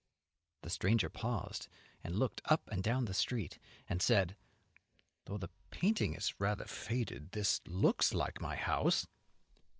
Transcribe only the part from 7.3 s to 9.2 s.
this looks like my house."